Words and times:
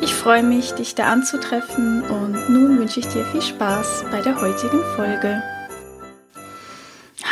ich 0.00 0.14
freue 0.14 0.42
mich, 0.42 0.72
dich 0.72 0.94
da 0.94 1.12
anzutreffen 1.12 2.02
und 2.02 2.50
nun 2.50 2.78
wünsche 2.78 3.00
ich 3.00 3.06
dir 3.08 3.24
viel 3.26 3.42
Spaß 3.42 4.04
bei 4.10 4.20
der 4.20 4.40
heutigen 4.40 4.82
Folge. 4.94 5.42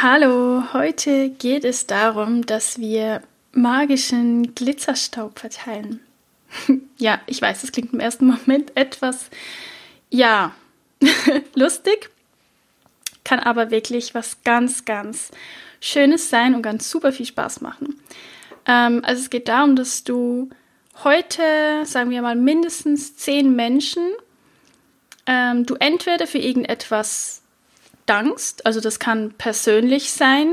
Hallo, 0.03 0.65
heute 0.73 1.31
geht 1.31 1.65
es 1.65 1.87
darum, 1.87 2.47
dass 2.47 2.79
wir 2.79 3.23
magischen 3.53 4.55
Glitzerstaub 4.55 5.39
verteilen. 5.39 6.01
ja, 6.99 7.21
ich 7.27 7.41
weiß, 7.41 7.63
das 7.63 7.73
klingt 7.73 7.93
im 7.93 8.01
ersten 8.01 8.27
Moment 8.27 8.77
etwas, 8.77 9.31
ja, 10.11 10.55
lustig, 11.55 12.11
kann 13.25 13.41
aber 13.41 13.71
wirklich 13.71 14.15
was 14.15 14.43
ganz, 14.45 14.85
ganz 14.85 15.31
Schönes 15.81 16.31
sein 16.31 16.55
und 16.55 16.63
ganz 16.63 16.91
super 16.91 17.13
viel 17.13 17.27
Spaß 17.27 17.61
machen. 17.61 18.01
Ähm, 18.67 19.03
also 19.05 19.23
es 19.23 19.31
geht 19.31 19.49
darum, 19.49 19.77
dass 19.77 20.05
du 20.05 20.51
heute, 21.03 21.85
sagen 21.85 22.11
wir 22.11 22.23
mal, 22.23 22.37
mindestens 22.37 23.17
zehn 23.17 23.55
Menschen 23.57 24.03
ähm, 25.27 25.65
du 25.65 25.75
entweder 25.77 26.27
für 26.27 26.39
irgendetwas 26.39 27.43
dankst, 28.07 28.67
also 28.67 28.81
das 28.81 28.99
kann 28.99 29.33
persönlich 29.33 30.13
sein, 30.13 30.53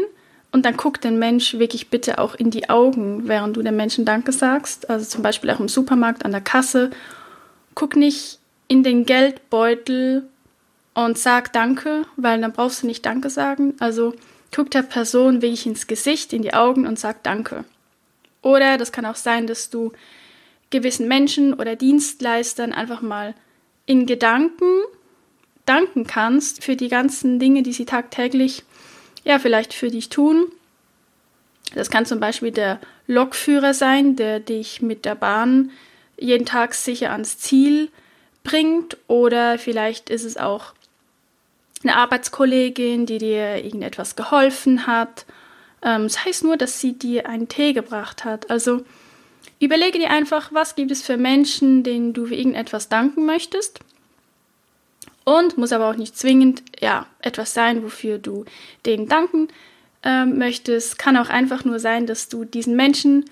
und 0.51 0.65
dann 0.65 0.75
guck 0.75 0.99
den 0.99 1.17
Mensch 1.17 1.53
wirklich 1.53 1.89
bitte 1.89 2.19
auch 2.19 2.35
in 2.35 2.51
die 2.51 2.69
Augen, 2.69 3.27
während 3.27 3.55
du 3.55 3.61
dem 3.61 3.77
Menschen 3.77 4.03
Danke 4.03 4.33
sagst. 4.33 4.89
Also 4.89 5.05
zum 5.05 5.23
Beispiel 5.23 5.49
auch 5.49 5.61
im 5.61 5.69
Supermarkt 5.69 6.25
an 6.25 6.31
der 6.31 6.41
Kasse. 6.41 6.89
Guck 7.73 7.95
nicht 7.95 8.39
in 8.67 8.83
den 8.83 9.05
Geldbeutel 9.05 10.27
und 10.93 11.17
sag 11.17 11.53
Danke, 11.53 12.05
weil 12.17 12.41
dann 12.41 12.51
brauchst 12.51 12.83
du 12.83 12.87
nicht 12.87 13.05
Danke 13.05 13.29
sagen. 13.29 13.75
Also 13.79 14.13
guck 14.53 14.69
der 14.71 14.81
Person 14.81 15.41
wirklich 15.41 15.65
ins 15.65 15.87
Gesicht, 15.87 16.33
in 16.33 16.41
die 16.41 16.53
Augen 16.53 16.85
und 16.85 16.99
sag 16.99 17.23
Danke. 17.23 17.63
Oder 18.41 18.77
das 18.77 18.91
kann 18.91 19.05
auch 19.05 19.15
sein, 19.15 19.47
dass 19.47 19.69
du 19.69 19.93
gewissen 20.71 21.07
Menschen 21.07 21.53
oder 21.53 21.75
Dienstleistern 21.75 22.73
einfach 22.73 23.01
mal 23.01 23.35
in 23.85 24.05
Gedanken 24.05 24.65
danken 25.65 26.07
kannst 26.07 26.63
für 26.63 26.75
die 26.75 26.89
ganzen 26.89 27.39
Dinge, 27.39 27.63
die 27.63 27.73
sie 27.73 27.85
tagtäglich, 27.85 28.63
ja, 29.23 29.39
vielleicht 29.39 29.73
für 29.73 29.89
dich 29.89 30.09
tun. 30.09 30.47
Das 31.75 31.89
kann 31.89 32.05
zum 32.05 32.19
Beispiel 32.19 32.51
der 32.51 32.79
Lokführer 33.07 33.73
sein, 33.73 34.15
der 34.15 34.39
dich 34.39 34.81
mit 34.81 35.05
der 35.05 35.15
Bahn 35.15 35.71
jeden 36.17 36.45
Tag 36.45 36.73
sicher 36.73 37.11
ans 37.11 37.37
Ziel 37.37 37.89
bringt. 38.43 38.97
Oder 39.07 39.57
vielleicht 39.57 40.09
ist 40.09 40.23
es 40.23 40.37
auch 40.37 40.73
eine 41.83 41.95
Arbeitskollegin, 41.95 43.05
die 43.05 43.19
dir 43.19 43.63
irgendetwas 43.63 44.15
geholfen 44.15 44.87
hat. 44.87 45.25
Ähm, 45.81 46.03
das 46.03 46.25
heißt 46.25 46.43
nur, 46.43 46.57
dass 46.57 46.81
sie 46.81 46.93
dir 46.93 47.27
einen 47.27 47.47
Tee 47.47 47.73
gebracht 47.73 48.25
hat. 48.25 48.49
Also 48.49 48.83
Überlege 49.61 49.99
dir 49.99 50.09
einfach, 50.09 50.51
was 50.51 50.75
gibt 50.75 50.89
es 50.89 51.03
für 51.03 51.17
Menschen, 51.17 51.83
denen 51.83 52.13
du 52.13 52.25
für 52.25 52.35
irgendetwas 52.35 52.89
danken 52.89 53.25
möchtest. 53.27 53.79
Und 55.23 55.55
muss 55.55 55.71
aber 55.71 55.87
auch 55.87 55.95
nicht 55.95 56.17
zwingend 56.17 56.63
ja, 56.79 57.05
etwas 57.19 57.53
sein, 57.53 57.83
wofür 57.83 58.17
du 58.17 58.45
denen 58.87 59.07
danken 59.07 59.49
äh, 60.03 60.25
möchtest. 60.25 60.97
Kann 60.97 61.15
auch 61.15 61.29
einfach 61.29 61.63
nur 61.63 61.79
sein, 61.79 62.07
dass 62.07 62.27
du 62.27 62.43
diesen 62.43 62.75
Menschen 62.75 63.25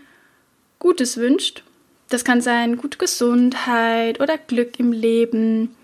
Gutes 0.77 1.17
wünschst. 1.17 1.63
Das 2.09 2.23
kann 2.23 2.41
sein 2.41 2.77
gute 2.77 2.99
Gesundheit 2.99 4.19
oder 4.21 4.37
Glück 4.37 4.79
im 4.79 4.91
Leben. 4.91 5.75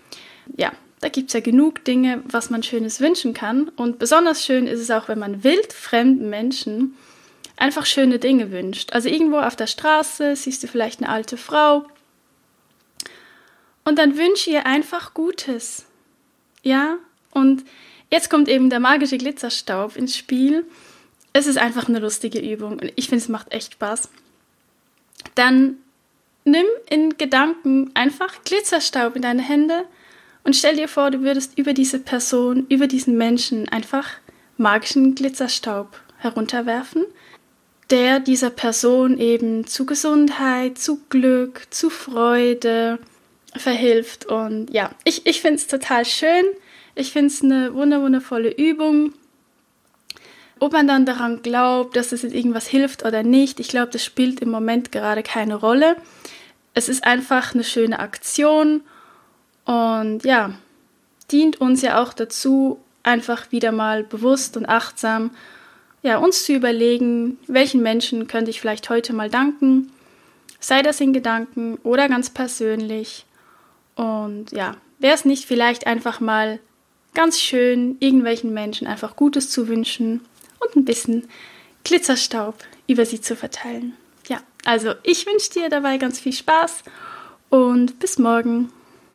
Ja, 0.56 0.72
da 1.00 1.08
gibt 1.08 1.30
es 1.30 1.34
ja 1.34 1.40
genug 1.40 1.84
Dinge, 1.84 2.22
was 2.24 2.50
man 2.50 2.62
Schönes 2.62 3.00
wünschen 3.00 3.34
kann. 3.34 3.68
Und 3.70 3.98
besonders 3.98 4.44
schön 4.44 4.68
ist 4.68 4.80
es 4.80 4.92
auch, 4.92 5.08
wenn 5.08 5.18
man 5.18 5.42
wildfremden 5.42 6.30
Menschen 6.30 6.94
einfach 7.56 7.86
schöne 7.86 8.18
Dinge 8.18 8.50
wünscht. 8.50 8.92
Also 8.92 9.08
irgendwo 9.08 9.38
auf 9.38 9.56
der 9.56 9.66
Straße 9.66 10.36
siehst 10.36 10.62
du 10.62 10.68
vielleicht 10.68 11.00
eine 11.00 11.10
alte 11.10 11.36
Frau 11.36 11.86
und 13.84 13.98
dann 13.98 14.18
wünsche 14.18 14.50
ihr 14.50 14.66
einfach 14.66 15.14
Gutes. 15.14 15.86
Ja? 16.62 16.96
Und 17.30 17.64
jetzt 18.10 18.30
kommt 18.30 18.48
eben 18.48 18.68
der 18.68 18.80
magische 18.80 19.16
Glitzerstaub 19.16 19.96
ins 19.96 20.16
Spiel. 20.16 20.64
Es 21.32 21.46
ist 21.46 21.58
einfach 21.58 21.88
eine 21.88 22.00
lustige 22.00 22.40
Übung 22.40 22.80
und 22.80 22.92
ich 22.96 23.08
finde, 23.08 23.22
es 23.22 23.28
macht 23.28 23.52
echt 23.52 23.74
Spaß. 23.74 24.10
Dann 25.34 25.76
nimm 26.44 26.66
in 26.90 27.16
Gedanken 27.16 27.90
einfach 27.94 28.42
Glitzerstaub 28.44 29.16
in 29.16 29.22
deine 29.22 29.42
Hände 29.42 29.84
und 30.44 30.56
stell 30.56 30.76
dir 30.76 30.88
vor, 30.88 31.10
du 31.10 31.22
würdest 31.22 31.58
über 31.58 31.72
diese 31.72 31.98
Person, 31.98 32.66
über 32.68 32.86
diesen 32.86 33.16
Menschen 33.16 33.68
einfach 33.68 34.10
magischen 34.56 35.14
Glitzerstaub 35.14 36.00
herunterwerfen 36.18 37.04
der 37.90 38.20
dieser 38.20 38.50
Person 38.50 39.18
eben 39.18 39.66
zu 39.66 39.86
Gesundheit, 39.86 40.78
zu 40.78 41.00
Glück, 41.08 41.66
zu 41.70 41.90
Freude 41.90 42.98
verhilft. 43.54 44.26
Und 44.26 44.72
ja, 44.72 44.90
ich, 45.04 45.26
ich 45.26 45.40
finde 45.40 45.56
es 45.56 45.66
total 45.66 46.04
schön. 46.04 46.44
Ich 46.94 47.12
finde 47.12 47.28
es 47.28 47.42
eine 47.42 47.74
wundervolle 47.74 48.50
Übung. 48.50 49.12
Ob 50.58 50.72
man 50.72 50.88
dann 50.88 51.04
daran 51.04 51.42
glaubt, 51.42 51.96
dass 51.96 52.12
es 52.12 52.24
irgendwas 52.24 52.66
hilft 52.66 53.04
oder 53.04 53.22
nicht, 53.22 53.60
ich 53.60 53.68
glaube, 53.68 53.92
das 53.92 54.02
spielt 54.02 54.40
im 54.40 54.50
Moment 54.50 54.90
gerade 54.90 55.22
keine 55.22 55.54
Rolle. 55.54 55.96
Es 56.72 56.88
ist 56.88 57.04
einfach 57.04 57.54
eine 57.54 57.64
schöne 57.64 57.98
Aktion 57.98 58.80
und 59.66 60.24
ja, 60.24 60.54
dient 61.30 61.60
uns 61.60 61.82
ja 61.82 62.02
auch 62.02 62.14
dazu, 62.14 62.80
einfach 63.02 63.52
wieder 63.52 63.70
mal 63.70 64.02
bewusst 64.02 64.56
und 64.56 64.66
achtsam 64.66 65.30
ja, 66.02 66.18
uns 66.18 66.44
zu 66.44 66.52
überlegen, 66.52 67.38
welchen 67.46 67.82
Menschen 67.82 68.26
könnte 68.26 68.50
ich 68.50 68.60
vielleicht 68.60 68.88
heute 68.90 69.12
mal 69.12 69.30
danken, 69.30 69.90
sei 70.60 70.82
das 70.82 71.00
in 71.00 71.12
Gedanken 71.12 71.78
oder 71.82 72.08
ganz 72.08 72.30
persönlich. 72.30 73.24
Und 73.94 74.52
ja, 74.52 74.76
wäre 74.98 75.14
es 75.14 75.24
nicht 75.24 75.46
vielleicht 75.46 75.86
einfach 75.86 76.20
mal 76.20 76.58
ganz 77.14 77.40
schön, 77.40 77.96
irgendwelchen 78.00 78.52
Menschen 78.52 78.86
einfach 78.86 79.16
Gutes 79.16 79.50
zu 79.50 79.68
wünschen 79.68 80.20
und 80.60 80.76
ein 80.76 80.84
bisschen 80.84 81.26
Glitzerstaub 81.84 82.56
über 82.86 83.06
sie 83.06 83.20
zu 83.20 83.36
verteilen. 83.36 83.94
Ja, 84.28 84.40
also 84.64 84.92
ich 85.02 85.26
wünsche 85.26 85.50
dir 85.50 85.68
dabei 85.68 85.98
ganz 85.98 86.20
viel 86.20 86.32
Spaß 86.32 86.82
und 87.48 87.98
bis 87.98 88.18
morgen. 88.18 88.70